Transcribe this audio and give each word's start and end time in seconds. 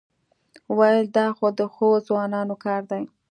وېل 0.77 0.99
دا 1.17 1.25
خو 1.35 1.47
د 1.59 1.61
ښو 1.73 1.89
ځوانانو 2.07 2.55
کار 2.65 2.81
دی. 2.91 3.03